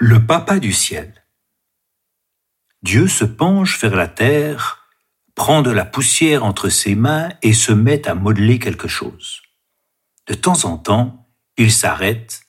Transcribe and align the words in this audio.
Le 0.00 0.24
papa 0.24 0.60
du 0.60 0.72
ciel. 0.72 1.12
Dieu 2.82 3.08
se 3.08 3.24
penche 3.24 3.80
vers 3.80 3.96
la 3.96 4.06
terre, 4.06 4.86
prend 5.34 5.60
de 5.60 5.72
la 5.72 5.84
poussière 5.84 6.44
entre 6.44 6.68
ses 6.68 6.94
mains 6.94 7.30
et 7.42 7.52
se 7.52 7.72
met 7.72 8.06
à 8.06 8.14
modeler 8.14 8.60
quelque 8.60 8.86
chose. 8.86 9.42
De 10.28 10.34
temps 10.34 10.66
en 10.66 10.78
temps, 10.78 11.28
il 11.56 11.72
s'arrête, 11.72 12.42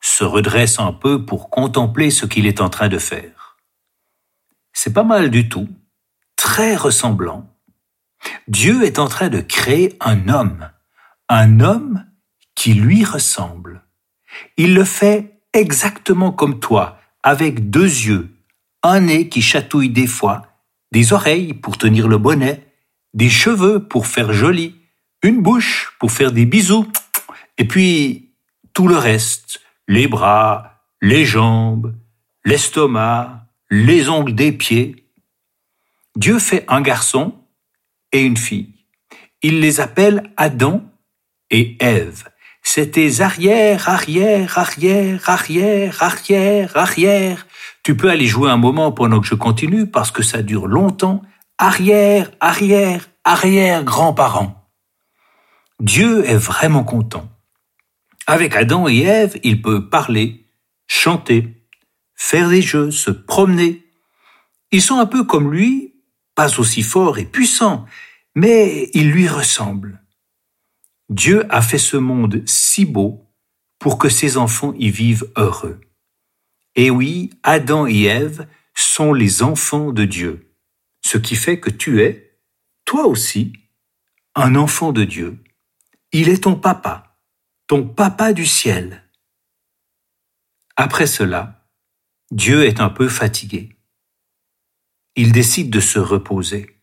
se 0.00 0.24
redresse 0.24 0.80
un 0.80 0.92
peu 0.92 1.24
pour 1.24 1.48
contempler 1.48 2.10
ce 2.10 2.26
qu'il 2.26 2.44
est 2.44 2.60
en 2.60 2.70
train 2.70 2.88
de 2.88 2.98
faire. 2.98 3.56
C'est 4.72 4.92
pas 4.92 5.04
mal 5.04 5.30
du 5.30 5.48
tout, 5.48 5.68
très 6.34 6.74
ressemblant. 6.74 7.56
Dieu 8.48 8.82
est 8.82 8.98
en 8.98 9.06
train 9.06 9.28
de 9.28 9.40
créer 9.40 9.96
un 10.00 10.28
homme, 10.28 10.72
un 11.28 11.60
homme 11.60 12.04
qui 12.56 12.74
lui 12.74 13.04
ressemble. 13.04 13.84
Il 14.56 14.74
le 14.74 14.84
fait 14.84 15.35
exactement 15.56 16.32
comme 16.32 16.60
toi, 16.60 16.98
avec 17.22 17.70
deux 17.70 17.84
yeux, 17.84 18.28
un 18.82 19.00
nez 19.00 19.28
qui 19.28 19.42
chatouille 19.42 19.90
des 19.90 20.06
fois, 20.06 20.42
des 20.92 21.12
oreilles 21.12 21.54
pour 21.54 21.78
tenir 21.78 22.08
le 22.08 22.18
bonnet, 22.18 22.66
des 23.14 23.30
cheveux 23.30 23.86
pour 23.86 24.06
faire 24.06 24.32
joli, 24.32 24.76
une 25.22 25.42
bouche 25.42 25.96
pour 25.98 26.12
faire 26.12 26.32
des 26.32 26.46
bisous, 26.46 26.86
et 27.58 27.66
puis 27.66 28.30
tout 28.74 28.88
le 28.88 28.96
reste, 28.96 29.60
les 29.88 30.06
bras, 30.06 30.82
les 31.00 31.24
jambes, 31.24 31.94
l'estomac, 32.44 33.46
les 33.70 34.08
ongles 34.08 34.34
des 34.34 34.52
pieds. 34.52 35.06
Dieu 36.14 36.38
fait 36.38 36.64
un 36.68 36.80
garçon 36.80 37.34
et 38.12 38.22
une 38.22 38.36
fille. 38.36 38.74
Il 39.42 39.60
les 39.60 39.80
appelle 39.80 40.32
Adam 40.36 40.82
et 41.50 41.76
Ève 41.82 42.24
tes 42.74 43.20
arrière, 43.20 43.88
arrière, 43.88 44.58
arrière, 44.58 45.30
arrière, 45.30 46.02
arrière, 46.02 46.76
arrière. 46.76 47.46
Tu 47.82 47.96
peux 47.96 48.10
aller 48.10 48.26
jouer 48.26 48.50
un 48.50 48.56
moment 48.56 48.92
pendant 48.92 49.20
que 49.20 49.26
je 49.26 49.34
continue 49.34 49.86
parce 49.86 50.10
que 50.10 50.22
ça 50.22 50.42
dure 50.42 50.66
longtemps. 50.66 51.22
Arrière, 51.58 52.30
arrière, 52.40 53.08
arrière, 53.24 53.84
grands-parents. 53.84 54.68
Dieu 55.80 56.28
est 56.28 56.36
vraiment 56.36 56.84
content. 56.84 57.28
Avec 58.26 58.56
Adam 58.56 58.88
et 58.88 59.02
Ève, 59.02 59.38
il 59.44 59.62
peut 59.62 59.88
parler, 59.88 60.46
chanter, 60.86 61.64
faire 62.14 62.48
des 62.48 62.62
jeux, 62.62 62.90
se 62.90 63.10
promener. 63.10 63.84
Ils 64.72 64.82
sont 64.82 64.98
un 64.98 65.06
peu 65.06 65.24
comme 65.24 65.52
lui, 65.52 65.94
pas 66.34 66.58
aussi 66.58 66.82
forts 66.82 67.18
et 67.18 67.24
puissants, 67.24 67.86
mais 68.34 68.90
ils 68.92 69.10
lui 69.10 69.28
ressemblent. 69.28 70.02
Dieu 71.08 71.46
a 71.54 71.62
fait 71.62 71.78
ce 71.78 71.96
monde 71.96 72.42
si 72.46 72.84
beau 72.84 73.32
pour 73.78 73.98
que 73.98 74.08
ses 74.08 74.36
enfants 74.36 74.74
y 74.76 74.90
vivent 74.90 75.30
heureux. 75.36 75.80
Et 76.74 76.90
oui, 76.90 77.30
Adam 77.42 77.86
et 77.86 78.02
Ève 78.02 78.48
sont 78.74 79.12
les 79.12 79.42
enfants 79.42 79.92
de 79.92 80.04
Dieu, 80.04 80.54
ce 81.02 81.18
qui 81.18 81.36
fait 81.36 81.60
que 81.60 81.70
tu 81.70 82.02
es, 82.02 82.40
toi 82.84 83.06
aussi, 83.06 83.52
un 84.34 84.54
enfant 84.56 84.92
de 84.92 85.04
Dieu. 85.04 85.42
Il 86.12 86.28
est 86.28 86.44
ton 86.44 86.56
papa, 86.56 87.18
ton 87.66 87.86
papa 87.86 88.32
du 88.32 88.44
ciel. 88.44 89.04
Après 90.76 91.06
cela, 91.06 91.68
Dieu 92.30 92.64
est 92.64 92.80
un 92.80 92.90
peu 92.90 93.08
fatigué. 93.08 93.78
Il 95.14 95.32
décide 95.32 95.70
de 95.70 95.80
se 95.80 95.98
reposer. 95.98 96.78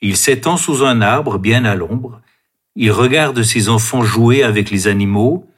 Il 0.00 0.16
s'étend 0.16 0.56
sous 0.56 0.84
un 0.84 1.02
arbre 1.02 1.38
bien 1.38 1.64
à 1.64 1.74
l'ombre 1.74 2.22
il 2.74 2.90
regarde 2.90 3.42
ses 3.42 3.68
enfants 3.68 4.02
jouer 4.02 4.42
avec 4.42 4.70
les 4.70 4.88
animaux. 4.88 5.48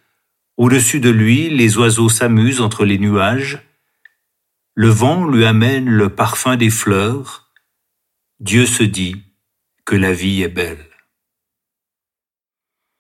Au-dessus 0.57 1.01
de 1.01 1.11
lui, 1.11 1.49
les 1.51 1.77
oiseaux 1.79 2.09
s'amusent 2.09 2.61
entre 2.61 2.85
les 2.85 2.99
nuages. 2.99 3.63
Le 4.75 4.89
vent 4.89 5.27
lui 5.27 5.45
amène 5.45 5.89
le 5.89 6.09
parfum 6.09 6.57
des 6.57 6.71
fleurs. 6.71 7.53
Dieu 8.41 8.67
se 8.67 8.83
dit 8.83 9.23
que 9.85 9.95
la 9.95 10.13
vie 10.13 10.43
est 10.43 10.49
belle. 10.49 10.94